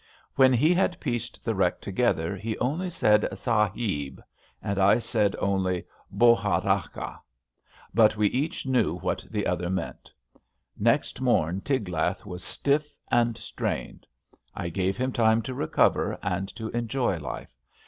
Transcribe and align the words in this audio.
When 0.33 0.51
he 0.51 0.73
had 0.73 0.99
pieced 0.99 1.45
the 1.45 1.53
wreck 1.53 1.79
together, 1.79 2.35
he 2.35 2.57
only 2.57 2.89
said, 2.89 3.27
Sahib 3.37 4.15
1 4.17 4.23
and 4.63 4.79
I 4.79 4.97
said 4.97 5.35
only 5.37 5.85
'* 6.09 6.11
Bohat 6.19 6.63
acha. 6.63 7.19
'* 7.71 7.93
But 7.93 8.17
we 8.17 8.25
each 8.29 8.65
knew 8.65 8.97
what 8.97 9.23
the 9.29 9.45
other 9.45 9.69
meant. 9.69 10.11
Next 10.75 11.21
mom 11.21 11.61
Tiglath 11.61 12.25
was 12.25 12.43
stiff 12.43 12.95
and 13.11 13.37
strained. 13.37 14.07
I 14.55 14.69
gave 14.69 14.97
him 14.97 15.11
time 15.11 15.43
to 15.43 15.53
recover 15.53 16.17
and 16.23 16.49
to 16.55 16.69
enjoy 16.69 17.19
life. 17.19 17.53